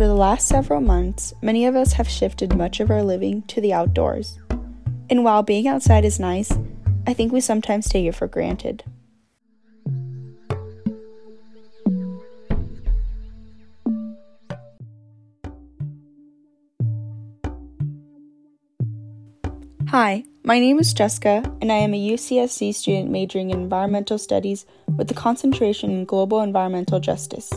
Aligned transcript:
Over 0.00 0.08
the 0.08 0.14
last 0.14 0.48
several 0.48 0.80
months, 0.80 1.34
many 1.42 1.66
of 1.66 1.76
us 1.76 1.92
have 1.92 2.08
shifted 2.08 2.56
much 2.56 2.80
of 2.80 2.90
our 2.90 3.02
living 3.02 3.42
to 3.48 3.60
the 3.60 3.74
outdoors. 3.74 4.38
And 5.10 5.24
while 5.24 5.42
being 5.42 5.68
outside 5.68 6.06
is 6.06 6.18
nice, 6.18 6.50
I 7.06 7.12
think 7.12 7.34
we 7.34 7.42
sometimes 7.42 7.86
take 7.86 8.06
it 8.06 8.14
for 8.14 8.26
granted. 8.26 8.82
Hi, 19.88 20.24
my 20.44 20.58
name 20.58 20.78
is 20.78 20.94
Jessica, 20.94 21.42
and 21.60 21.70
I 21.70 21.76
am 21.76 21.92
a 21.92 22.10
UCSC 22.12 22.74
student 22.74 23.10
majoring 23.10 23.50
in 23.50 23.60
environmental 23.60 24.16
studies 24.16 24.64
with 24.96 25.10
a 25.10 25.14
concentration 25.14 25.90
in 25.90 26.06
global 26.06 26.40
environmental 26.40 27.00
justice. 27.00 27.52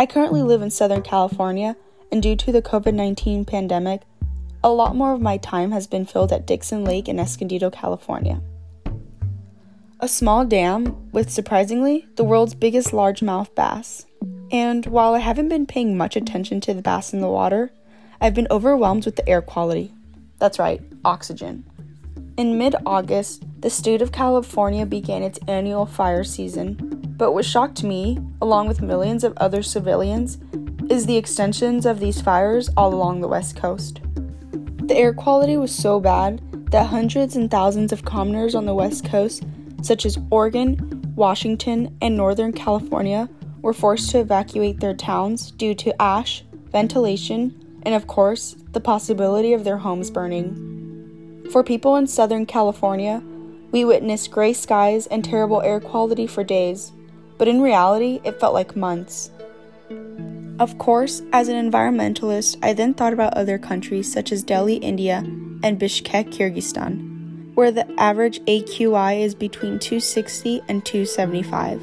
I 0.00 0.06
currently 0.06 0.42
live 0.42 0.60
in 0.60 0.70
Southern 0.70 1.02
California, 1.02 1.76
and 2.10 2.20
due 2.20 2.34
to 2.36 2.50
the 2.50 2.62
COVID 2.62 2.94
19 2.94 3.44
pandemic, 3.44 4.02
a 4.62 4.70
lot 4.70 4.96
more 4.96 5.12
of 5.12 5.20
my 5.20 5.36
time 5.36 5.70
has 5.70 5.86
been 5.86 6.04
filled 6.04 6.32
at 6.32 6.46
Dixon 6.46 6.84
Lake 6.84 7.08
in 7.08 7.20
Escondido, 7.20 7.70
California. 7.70 8.40
A 10.00 10.08
small 10.08 10.44
dam 10.44 11.10
with 11.12 11.30
surprisingly 11.30 12.06
the 12.16 12.24
world's 12.24 12.54
biggest 12.54 12.88
largemouth 12.88 13.54
bass. 13.54 14.04
And 14.50 14.84
while 14.86 15.14
I 15.14 15.20
haven't 15.20 15.48
been 15.48 15.66
paying 15.66 15.96
much 15.96 16.16
attention 16.16 16.60
to 16.62 16.74
the 16.74 16.82
bass 16.82 17.12
in 17.12 17.20
the 17.20 17.28
water, 17.28 17.72
I've 18.20 18.34
been 18.34 18.48
overwhelmed 18.50 19.04
with 19.04 19.16
the 19.16 19.28
air 19.28 19.42
quality. 19.42 19.92
That's 20.38 20.58
right, 20.58 20.82
oxygen. 21.04 21.64
In 22.36 22.58
mid 22.58 22.74
August, 22.84 23.44
the 23.64 23.70
state 23.70 24.02
of 24.02 24.12
California 24.12 24.84
began 24.84 25.22
its 25.22 25.38
annual 25.48 25.86
fire 25.86 26.22
season. 26.22 26.74
But 27.16 27.32
what 27.32 27.46
shocked 27.46 27.82
me, 27.82 28.18
along 28.42 28.68
with 28.68 28.82
millions 28.82 29.24
of 29.24 29.32
other 29.38 29.62
civilians, 29.62 30.36
is 30.90 31.06
the 31.06 31.16
extensions 31.16 31.86
of 31.86 31.98
these 31.98 32.20
fires 32.20 32.68
all 32.76 32.92
along 32.92 33.22
the 33.22 33.28
West 33.28 33.56
Coast. 33.56 34.02
The 34.82 34.94
air 34.94 35.14
quality 35.14 35.56
was 35.56 35.74
so 35.74 35.98
bad 35.98 36.42
that 36.72 36.88
hundreds 36.88 37.36
and 37.36 37.50
thousands 37.50 37.90
of 37.90 38.04
commoners 38.04 38.54
on 38.54 38.66
the 38.66 38.74
West 38.74 39.06
Coast, 39.06 39.44
such 39.80 40.04
as 40.04 40.18
Oregon, 40.30 41.02
Washington, 41.16 41.96
and 42.02 42.18
Northern 42.18 42.52
California, 42.52 43.30
were 43.62 43.72
forced 43.72 44.10
to 44.10 44.18
evacuate 44.18 44.80
their 44.80 44.92
towns 44.92 45.52
due 45.52 45.74
to 45.76 46.02
ash, 46.02 46.44
ventilation, 46.70 47.80
and 47.84 47.94
of 47.94 48.08
course, 48.08 48.56
the 48.72 48.80
possibility 48.80 49.54
of 49.54 49.64
their 49.64 49.78
homes 49.78 50.10
burning. 50.10 51.48
For 51.50 51.62
people 51.64 51.96
in 51.96 52.06
Southern 52.06 52.44
California, 52.44 53.22
we 53.74 53.84
witnessed 53.84 54.30
gray 54.30 54.52
skies 54.52 55.08
and 55.08 55.24
terrible 55.24 55.60
air 55.62 55.80
quality 55.80 56.28
for 56.28 56.44
days, 56.44 56.92
but 57.38 57.48
in 57.48 57.60
reality, 57.60 58.20
it 58.22 58.38
felt 58.38 58.54
like 58.54 58.76
months. 58.76 59.32
Of 60.60 60.78
course, 60.78 61.22
as 61.32 61.48
an 61.48 61.56
environmentalist, 61.72 62.56
I 62.62 62.72
then 62.72 62.94
thought 62.94 63.12
about 63.12 63.34
other 63.34 63.58
countries 63.58 64.12
such 64.12 64.30
as 64.30 64.44
Delhi, 64.44 64.76
India, 64.76 65.24
and 65.64 65.80
Bishkek, 65.80 66.32
Kyrgyzstan, 66.32 67.52
where 67.56 67.72
the 67.72 67.90
average 68.00 68.38
AQI 68.42 69.20
is 69.20 69.34
between 69.34 69.80
260 69.80 70.62
and 70.68 70.86
275. 70.86 71.82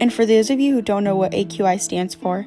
And 0.00 0.10
for 0.10 0.24
those 0.24 0.48
of 0.48 0.60
you 0.60 0.72
who 0.72 0.80
don't 0.80 1.04
know 1.04 1.14
what 1.14 1.32
AQI 1.32 1.78
stands 1.78 2.14
for, 2.14 2.46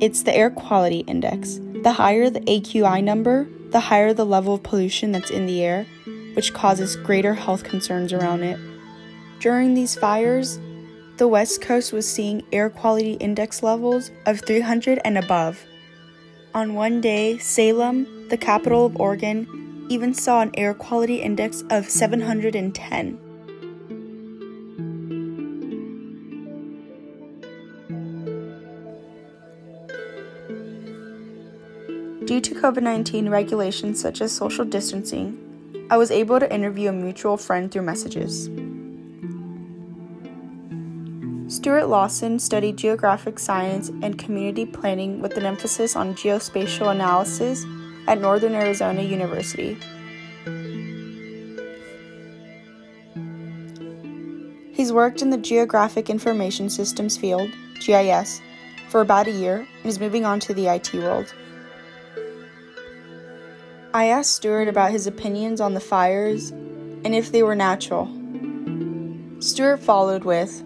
it's 0.00 0.22
the 0.22 0.34
air 0.34 0.48
quality 0.48 1.00
index. 1.00 1.60
The 1.82 1.92
higher 1.92 2.30
the 2.30 2.40
AQI 2.40 3.04
number, 3.04 3.46
the 3.72 3.80
higher 3.80 4.14
the 4.14 4.24
level 4.24 4.54
of 4.54 4.62
pollution 4.62 5.12
that's 5.12 5.30
in 5.30 5.44
the 5.44 5.62
air, 5.62 5.84
which 6.34 6.52
causes 6.52 6.96
greater 6.96 7.34
health 7.34 7.64
concerns 7.64 8.12
around 8.12 8.42
it. 8.42 8.58
During 9.40 9.74
these 9.74 9.94
fires, 9.94 10.58
the 11.18 11.28
West 11.28 11.60
Coast 11.60 11.92
was 11.92 12.08
seeing 12.08 12.42
air 12.52 12.70
quality 12.70 13.14
index 13.14 13.62
levels 13.62 14.10
of 14.26 14.40
300 14.40 15.00
and 15.04 15.18
above. 15.18 15.64
On 16.54 16.74
one 16.74 17.00
day, 17.00 17.38
Salem, 17.38 18.28
the 18.28 18.36
capital 18.36 18.86
of 18.86 19.00
Oregon, 19.00 19.86
even 19.88 20.14
saw 20.14 20.40
an 20.40 20.50
air 20.54 20.74
quality 20.74 21.16
index 21.16 21.64
of 21.70 21.88
710. 21.88 23.18
Due 32.24 32.40
to 32.40 32.54
COVID 32.54 32.82
19 32.82 33.28
regulations 33.28 34.00
such 34.00 34.20
as 34.20 34.32
social 34.32 34.64
distancing, 34.64 35.41
I 35.92 35.98
was 35.98 36.10
able 36.10 36.40
to 36.40 36.50
interview 36.50 36.88
a 36.88 36.92
mutual 36.92 37.36
friend 37.36 37.70
through 37.70 37.82
messages. 37.82 38.44
Stuart 41.54 41.84
Lawson 41.88 42.38
studied 42.38 42.78
geographic 42.78 43.38
science 43.38 43.90
and 44.00 44.16
community 44.16 44.64
planning 44.64 45.20
with 45.20 45.36
an 45.36 45.44
emphasis 45.44 45.94
on 45.94 46.14
geospatial 46.14 46.90
analysis 46.90 47.66
at 48.06 48.18
Northern 48.18 48.54
Arizona 48.54 49.02
University. 49.02 49.76
He's 54.72 54.94
worked 54.94 55.20
in 55.20 55.28
the 55.28 55.36
Geographic 55.36 56.08
Information 56.08 56.70
Systems 56.70 57.18
field, 57.18 57.50
GIS, 57.80 58.40
for 58.88 59.02
about 59.02 59.26
a 59.26 59.30
year 59.30 59.58
and 59.82 59.86
is 59.86 60.00
moving 60.00 60.24
on 60.24 60.40
to 60.40 60.54
the 60.54 60.68
IT 60.68 60.94
world. 60.94 61.34
I 63.94 64.06
asked 64.06 64.36
Stuart 64.36 64.68
about 64.68 64.90
his 64.90 65.06
opinions 65.06 65.60
on 65.60 65.74
the 65.74 65.80
fires 65.80 66.48
and 66.50 67.14
if 67.14 67.30
they 67.30 67.42
were 67.42 67.54
natural. 67.54 68.06
Stuart 69.38 69.80
followed 69.80 70.24
with 70.24 70.64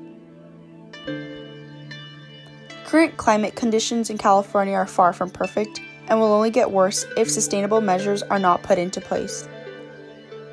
Current 2.85 3.17
climate 3.17 3.57
conditions 3.57 4.11
in 4.11 4.19
California 4.19 4.75
are 4.75 4.87
far 4.87 5.13
from 5.13 5.31
perfect 5.31 5.81
and 6.07 6.21
will 6.21 6.33
only 6.33 6.51
get 6.51 6.71
worse 6.71 7.05
if 7.17 7.29
sustainable 7.29 7.81
measures 7.81 8.23
are 8.23 8.39
not 8.39 8.63
put 8.63 8.79
into 8.79 9.01
place. 9.01 9.49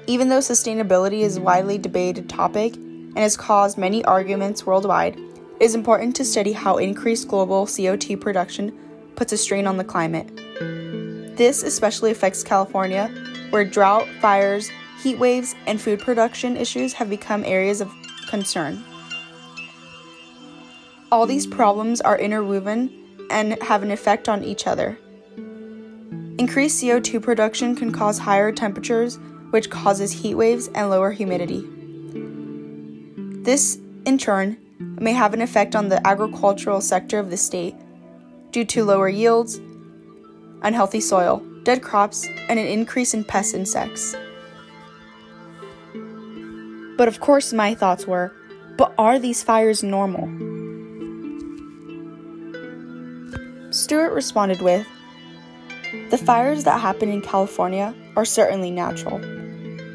Even 0.08 0.30
though 0.30 0.40
sustainability 0.40 1.20
is 1.20 1.38
a 1.38 1.42
widely 1.42 1.78
debated 1.78 2.28
topic 2.28 2.76
and 2.76 3.20
has 3.20 3.38
caused 3.38 3.78
many 3.78 4.04
arguments 4.06 4.66
worldwide, 4.66 5.16
it 5.16 5.64
is 5.64 5.76
important 5.76 6.16
to 6.16 6.26
study 6.26 6.54
how 6.54 6.78
increased 6.78 7.28
global 7.28 7.68
CO2 7.68 8.20
production 8.20 8.76
puts 9.16 9.32
a 9.32 9.38
strain 9.38 9.68
on 9.68 9.78
the 9.78 9.84
climate. 9.84 10.43
This 11.36 11.64
especially 11.64 12.12
affects 12.12 12.44
California, 12.44 13.08
where 13.50 13.66
drought, 13.66 14.08
fires, 14.22 14.70
heat 15.02 15.18
waves, 15.18 15.56
and 15.66 15.82
food 15.82 16.00
production 16.00 16.56
issues 16.56 16.94
have 16.94 17.10
become 17.10 17.44
areas 17.44 17.82
of 17.82 17.92
concern. 18.30 18.84
All 21.12 21.26
these 21.26 21.48
problems 21.48 22.02
are 22.02 22.18
interwoven 22.18 23.28
and 23.30 23.62
have 23.64 23.84
an 23.84 23.92
effect 23.92 24.30
on 24.30 24.44
each 24.44 24.68
other. 24.68 24.98
Increased 26.38 26.84
CO2 26.84 27.22
production 27.22 27.76
can 27.76 27.92
cause 27.92 28.18
higher 28.18 28.52
temperatures, 28.52 29.20
which 29.52 29.70
causes 29.70 30.12
heat 30.12 30.36
waves 30.36 30.70
and 30.74 30.90
lower 30.90 31.12
humidity. 31.12 31.64
This, 33.44 33.78
in 34.06 34.18
turn, 34.18 34.58
may 34.80 35.14
have 35.14 35.34
an 35.34 35.42
effect 35.42 35.76
on 35.76 35.90
the 35.90 36.06
agricultural 36.08 36.82
sector 36.82 37.20
of 37.20 37.30
the 37.30 37.38
state 37.38 37.76
due 38.52 38.66
to 38.66 38.84
lower 38.84 39.10
yields, 39.10 39.60
unhealthy 40.64 41.02
soil, 41.02 41.42
dead 41.64 41.82
crops, 41.82 42.28
and 42.50 42.60
an 42.60 42.68
increase 42.68 43.14
in 43.14 43.24
pest 43.24 43.54
insects. 43.54 44.16
But 46.98 47.08
of 47.08 47.20
course, 47.20 47.54
my 47.54 47.74
thoughts 47.76 48.06
were 48.06 48.34
but 48.78 48.94
are 48.98 49.20
these 49.20 49.44
fires 49.44 49.84
normal? 49.84 50.26
Stuart 53.72 54.14
responded 54.14 54.62
with 54.62 54.86
The 56.10 56.18
fires 56.18 56.64
that 56.64 56.80
happen 56.80 57.10
in 57.10 57.22
California 57.22 57.94
are 58.16 58.26
certainly 58.26 58.72
natural, 58.72 59.20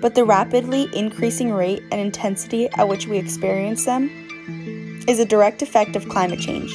but 0.00 0.14
the 0.14 0.24
rapidly 0.24 0.88
increasing 0.94 1.52
rate 1.52 1.82
and 1.90 2.00
intensity 2.00 2.68
at 2.70 2.88
which 2.88 3.06
we 3.06 3.18
experience 3.18 3.84
them 3.84 4.10
is 5.08 5.18
a 5.18 5.24
direct 5.24 5.62
effect 5.62 5.96
of 5.96 6.08
climate 6.08 6.40
change. 6.40 6.72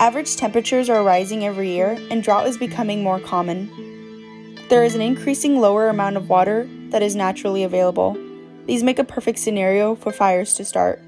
Average 0.00 0.36
temperatures 0.36 0.88
are 0.88 1.02
rising 1.02 1.44
every 1.44 1.70
year, 1.70 1.98
and 2.08 2.22
drought 2.22 2.46
is 2.46 2.56
becoming 2.56 3.02
more 3.02 3.18
common. 3.18 3.68
There 4.68 4.84
is 4.84 4.94
an 4.94 5.00
increasing 5.00 5.60
lower 5.60 5.88
amount 5.88 6.16
of 6.16 6.28
water 6.28 6.68
that 6.90 7.02
is 7.02 7.16
naturally 7.16 7.64
available. 7.64 8.16
These 8.66 8.84
make 8.84 9.00
a 9.00 9.04
perfect 9.04 9.40
scenario 9.40 9.96
for 9.96 10.12
fires 10.12 10.54
to 10.54 10.64
start. 10.64 11.02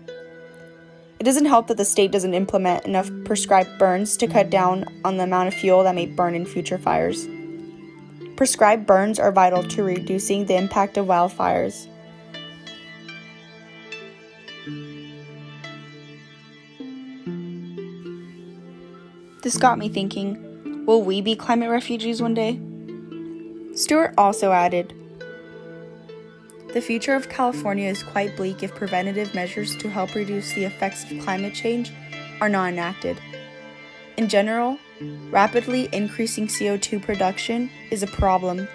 It 1.21 1.25
doesn't 1.25 1.45
help 1.45 1.69
that 1.69 1.77
the 1.77 1.85
state 1.85 2.11
doesn't 2.11 2.35
implement 2.35 2.85
enough 2.85 3.09
prescribed 3.25 3.79
burns 3.79 4.17
to 4.17 4.27
cut 4.27 4.51
down 4.51 4.85
on 5.05 5.19
the 5.19 5.25
amount 5.25 5.47
of 5.47 5.55
fuel 5.55 5.85
that 5.85 5.95
may 5.95 6.07
burn 6.07 6.35
in 6.35 6.45
future 6.45 6.79
fires. 6.79 7.29
Prescribed 8.35 8.87
burns 8.87 9.21
are 9.21 9.31
vital 9.31 9.63
to 9.63 9.85
reducing 9.85 10.47
the 10.47 10.57
impact 10.57 10.97
of 10.97 11.07
wildfires. 11.07 11.87
This 19.51 19.59
got 19.59 19.79
me 19.79 19.89
thinking 19.89 20.87
will 20.87 21.03
we 21.03 21.21
be 21.21 21.35
climate 21.35 21.71
refugees 21.71 22.23
one 22.23 22.35
day? 22.35 22.61
Stuart 23.75 24.15
also 24.17 24.53
added 24.53 24.95
the 26.73 26.81
future 26.81 27.17
of 27.17 27.29
California 27.29 27.89
is 27.89 28.05
quite 28.05 28.37
bleak 28.37 28.63
if 28.63 28.73
preventative 28.77 29.35
measures 29.35 29.75
to 29.79 29.91
help 29.91 30.15
reduce 30.15 30.53
the 30.53 30.67
effects 30.67 31.03
of 31.11 31.19
climate 31.25 31.53
change 31.53 31.91
are 32.41 32.49
not 32.49 32.69
enacted. 32.69 33.21
In 34.17 34.29
general, 34.29 34.79
rapidly 35.33 35.89
increasing 35.93 36.47
CO2 36.47 37.03
production 37.03 37.71
is 37.91 38.05
a 38.05 38.07
problem. 38.07 38.69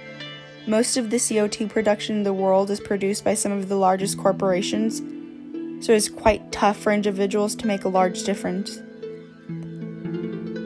Most 0.67 0.97
of 0.97 1.09
the 1.09 1.15
CO2 1.15 1.69
production 1.69 2.17
in 2.17 2.23
the 2.23 2.33
world 2.33 2.69
is 2.69 2.81
produced 2.81 3.23
by 3.23 3.35
some 3.35 3.53
of 3.53 3.69
the 3.69 3.77
largest 3.77 4.17
corporations, 4.17 4.97
so 5.85 5.93
it's 5.93 6.09
quite 6.09 6.51
tough 6.51 6.75
for 6.75 6.91
individuals 6.91 7.55
to 7.55 7.65
make 7.65 7.85
a 7.85 7.87
large 7.87 8.25
difference. 8.25 8.81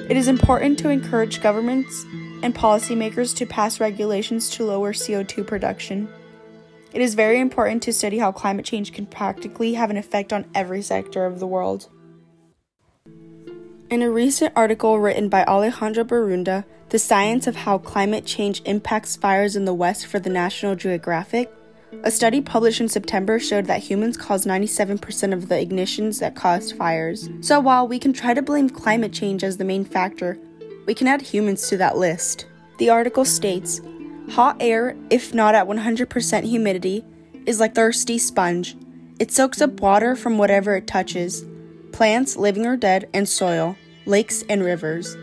It 0.09 0.17
is 0.17 0.27
important 0.27 0.79
to 0.79 0.89
encourage 0.89 1.39
governments 1.39 2.03
and 2.41 2.55
policymakers 2.55 3.35
to 3.35 3.45
pass 3.45 3.79
regulations 3.79 4.49
to 4.51 4.65
lower 4.65 4.91
CO2 4.91 5.45
production. 5.45 6.09
It 6.93 7.01
is 7.01 7.13
very 7.13 7.39
important 7.39 7.83
to 7.83 7.93
study 7.93 8.17
how 8.17 8.31
climate 8.31 8.65
change 8.65 8.91
can 8.91 9.05
practically 9.05 9.75
have 9.75 9.91
an 9.91 9.97
effect 9.97 10.33
on 10.33 10.45
every 10.55 10.81
sector 10.81 11.25
of 11.25 11.39
the 11.39 11.45
world. 11.45 11.89
In 13.91 14.01
a 14.01 14.09
recent 14.09 14.51
article 14.55 14.99
written 14.99 15.29
by 15.29 15.43
Alejandra 15.45 16.03
Borunda, 16.03 16.65
The 16.89 16.97
Science 16.97 17.45
of 17.45 17.57
How 17.57 17.77
Climate 17.77 18.25
Change 18.25 18.63
Impacts 18.65 19.15
Fires 19.15 19.55
in 19.55 19.65
the 19.65 19.75
West 19.75 20.07
for 20.07 20.19
the 20.19 20.31
National 20.31 20.75
Geographic, 20.75 21.51
a 22.03 22.11
study 22.11 22.39
published 22.39 22.81
in 22.81 22.87
September 22.87 23.39
showed 23.39 23.65
that 23.65 23.81
humans 23.81 24.15
cause 24.15 24.45
97% 24.45 25.33
of 25.33 25.49
the 25.49 25.55
ignitions 25.55 26.19
that 26.19 26.35
caused 26.35 26.75
fires. 26.75 27.29
So 27.41 27.59
while 27.59 27.87
we 27.87 27.99
can 27.99 28.13
try 28.13 28.33
to 28.33 28.41
blame 28.41 28.69
climate 28.69 29.11
change 29.11 29.43
as 29.43 29.57
the 29.57 29.65
main 29.65 29.83
factor, 29.83 30.37
we 30.85 30.93
can 30.93 31.07
add 31.07 31.21
humans 31.21 31.67
to 31.69 31.77
that 31.77 31.97
list. 31.97 32.45
The 32.77 32.89
article 32.89 33.25
states 33.25 33.81
Hot 34.31 34.57
air, 34.59 34.95
if 35.09 35.33
not 35.33 35.55
at 35.55 35.67
100% 35.67 36.43
humidity, 36.43 37.03
is 37.45 37.59
like 37.59 37.73
thirsty 37.73 38.19
sponge. 38.19 38.77
It 39.19 39.31
soaks 39.31 39.59
up 39.59 39.79
water 39.81 40.15
from 40.15 40.37
whatever 40.37 40.75
it 40.75 40.87
touches 40.87 41.43
plants, 41.91 42.37
living 42.37 42.65
or 42.65 42.77
dead, 42.77 43.09
and 43.13 43.27
soil, 43.27 43.75
lakes, 44.05 44.43
and 44.47 44.63
rivers. 44.63 45.17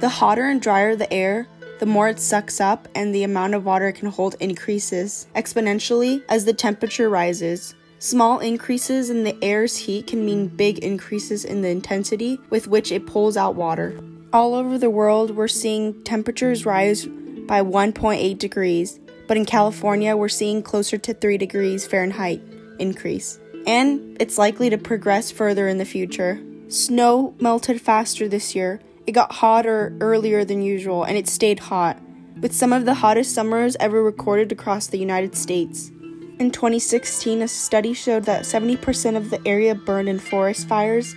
The 0.00 0.08
hotter 0.08 0.44
and 0.44 0.60
drier 0.60 0.96
the 0.96 1.10
air, 1.12 1.46
the 1.80 1.86
more 1.86 2.08
it 2.08 2.20
sucks 2.20 2.60
up, 2.60 2.86
and 2.94 3.12
the 3.12 3.24
amount 3.24 3.54
of 3.54 3.64
water 3.64 3.88
it 3.88 3.94
can 3.94 4.08
hold 4.08 4.36
increases 4.38 5.26
exponentially 5.34 6.22
as 6.28 6.44
the 6.44 6.52
temperature 6.52 7.10
rises. 7.10 7.74
Small 7.98 8.38
increases 8.38 9.10
in 9.10 9.24
the 9.24 9.36
air's 9.42 9.76
heat 9.76 10.06
can 10.06 10.24
mean 10.24 10.46
big 10.46 10.78
increases 10.78 11.44
in 11.44 11.62
the 11.62 11.68
intensity 11.68 12.38
with 12.48 12.68
which 12.68 12.92
it 12.92 13.06
pulls 13.06 13.36
out 13.36 13.56
water. 13.56 13.98
All 14.32 14.54
over 14.54 14.78
the 14.78 14.88
world, 14.88 15.32
we're 15.32 15.48
seeing 15.48 16.00
temperatures 16.04 16.64
rise 16.64 17.06
by 17.06 17.60
1.8 17.60 18.38
degrees, 18.38 19.00
but 19.26 19.36
in 19.36 19.44
California, 19.44 20.16
we're 20.16 20.28
seeing 20.28 20.62
closer 20.62 20.98
to 20.98 21.12
3 21.12 21.36
degrees 21.36 21.84
Fahrenheit 21.84 22.40
increase 22.78 23.40
and 23.66 24.16
it's 24.20 24.38
likely 24.38 24.70
to 24.70 24.78
progress 24.78 25.30
further 25.30 25.68
in 25.68 25.78
the 25.78 25.84
future. 25.84 26.40
Snow 26.68 27.34
melted 27.40 27.80
faster 27.80 28.28
this 28.28 28.54
year. 28.54 28.80
It 29.06 29.12
got 29.12 29.32
hotter 29.32 29.96
earlier 30.00 30.44
than 30.44 30.62
usual, 30.62 31.04
and 31.04 31.16
it 31.16 31.28
stayed 31.28 31.58
hot, 31.58 31.98
with 32.40 32.52
some 32.52 32.72
of 32.72 32.84
the 32.84 32.94
hottest 32.94 33.34
summers 33.34 33.76
ever 33.80 34.02
recorded 34.02 34.52
across 34.52 34.86
the 34.86 34.98
United 34.98 35.34
States. 35.34 35.90
In 36.38 36.50
2016, 36.50 37.42
a 37.42 37.48
study 37.48 37.92
showed 37.92 38.24
that 38.24 38.44
70% 38.44 39.16
of 39.16 39.30
the 39.30 39.46
area 39.46 39.74
burned 39.74 40.08
in 40.08 40.18
forest 40.18 40.68
fires 40.68 41.14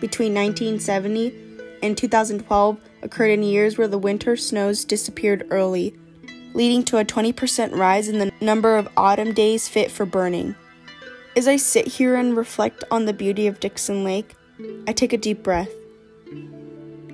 between 0.00 0.34
1970 0.34 1.34
and 1.82 1.96
2012 1.96 2.78
occurred 3.02 3.30
in 3.30 3.42
years 3.42 3.78
where 3.78 3.88
the 3.88 3.98
winter 3.98 4.36
snows 4.36 4.84
disappeared 4.84 5.46
early, 5.50 5.96
leading 6.54 6.82
to 6.84 6.98
a 6.98 7.04
20% 7.04 7.74
rise 7.74 8.08
in 8.08 8.18
the 8.18 8.32
number 8.40 8.76
of 8.76 8.88
autumn 8.96 9.32
days 9.32 9.68
fit 9.68 9.90
for 9.90 10.04
burning. 10.04 10.54
As 11.36 11.46
I 11.46 11.56
sit 11.56 11.86
here 11.86 12.16
and 12.16 12.36
reflect 12.36 12.82
on 12.90 13.04
the 13.04 13.12
beauty 13.12 13.46
of 13.46 13.60
Dixon 13.60 14.04
Lake, 14.04 14.34
I 14.86 14.92
take 14.92 15.12
a 15.12 15.18
deep 15.18 15.42
breath. 15.42 15.70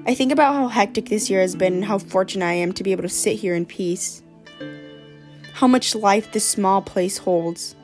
I 0.05 0.15
think 0.15 0.33
about 0.33 0.55
how 0.55 0.67
hectic 0.67 1.07
this 1.07 1.31
year 1.31 1.41
has 1.41 1.55
been 1.55 1.75
and 1.75 1.85
how 1.85 1.99
fortunate 1.99 2.45
I 2.45 2.55
am 2.55 2.73
to 2.73 2.83
be 2.83 2.91
able 2.91 3.05
to 3.05 3.09
sit 3.09 3.39
here 3.39 3.55
in 3.55 3.65
peace. 3.65 4.21
How 5.55 5.69
much 5.69 5.95
life 5.95 6.33
this 6.33 6.45
small 6.45 6.83
place 6.83 7.19
holds. 7.19 7.77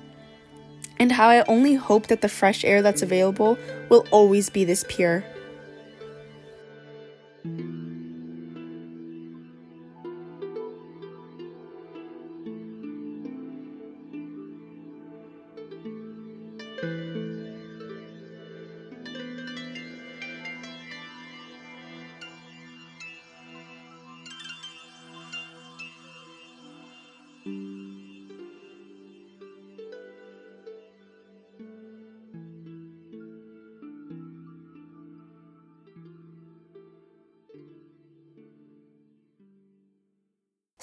And 0.99 1.13
how 1.13 1.29
I 1.29 1.45
only 1.45 1.75
hope 1.75 2.09
that 2.09 2.21
the 2.21 2.29
fresh 2.29 2.65
air 2.65 2.83
that's 2.83 3.03
available 3.03 3.57
will 3.89 4.05
always 4.11 4.51
be 4.51 4.65
this 4.65 4.85
pure. 4.89 5.25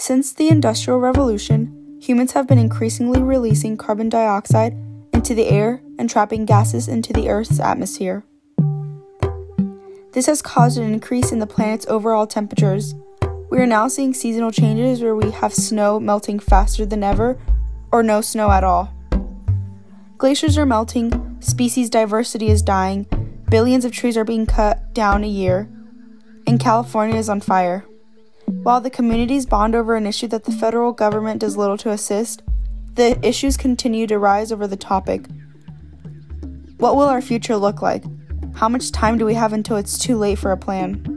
Since 0.07 0.33
the 0.33 0.49
Industrial 0.49 0.99
Revolution, 0.99 1.97
humans 1.99 2.33
have 2.33 2.45
been 2.45 2.59
increasingly 2.59 3.23
releasing 3.23 3.75
carbon 3.75 4.07
dioxide 4.07 4.77
into 5.13 5.33
the 5.33 5.47
air 5.47 5.81
and 5.97 6.07
trapping 6.07 6.45
gases 6.45 6.87
into 6.87 7.11
the 7.11 7.27
Earth's 7.27 7.59
atmosphere. 7.59 8.23
This 10.11 10.27
has 10.27 10.43
caused 10.43 10.77
an 10.77 10.93
increase 10.93 11.31
in 11.31 11.39
the 11.39 11.47
planet's 11.47 11.87
overall 11.87 12.27
temperatures. 12.27 12.93
We 13.49 13.57
are 13.57 13.65
now 13.65 13.87
seeing 13.87 14.13
seasonal 14.13 14.51
changes 14.51 15.01
where 15.01 15.15
we 15.15 15.31
have 15.31 15.55
snow 15.55 15.99
melting 15.99 16.37
faster 16.37 16.85
than 16.85 17.03
ever 17.03 17.39
or 17.91 18.03
no 18.03 18.21
snow 18.21 18.51
at 18.51 18.63
all. 18.63 18.93
Glaciers 20.19 20.55
are 20.55 20.67
melting, 20.67 21.37
species 21.39 21.89
diversity 21.89 22.49
is 22.49 22.61
dying, 22.61 23.07
billions 23.49 23.83
of 23.83 23.91
trees 23.91 24.17
are 24.17 24.23
being 24.23 24.45
cut 24.45 24.93
down 24.93 25.23
a 25.23 25.27
year, 25.27 25.67
and 26.45 26.59
California 26.59 27.17
is 27.17 27.27
on 27.27 27.41
fire. 27.41 27.85
While 28.65 28.81
the 28.81 28.89
communities 28.89 29.45
bond 29.45 29.75
over 29.75 29.93
an 29.95 30.07
issue 30.07 30.25
that 30.29 30.45
the 30.45 30.51
federal 30.51 30.91
government 30.91 31.41
does 31.41 31.55
little 31.55 31.77
to 31.77 31.91
assist, 31.91 32.41
the 32.95 33.15
issues 33.23 33.57
continue 33.57 34.07
to 34.07 34.17
rise 34.17 34.51
over 34.51 34.65
the 34.65 34.75
topic. 34.75 35.27
What 36.77 36.95
will 36.95 37.03
our 37.03 37.21
future 37.21 37.57
look 37.57 37.83
like? 37.83 38.03
How 38.55 38.67
much 38.67 38.91
time 38.91 39.19
do 39.19 39.25
we 39.27 39.35
have 39.35 39.53
until 39.53 39.77
it's 39.77 39.99
too 39.99 40.17
late 40.17 40.39
for 40.39 40.51
a 40.51 40.57
plan? 40.57 41.14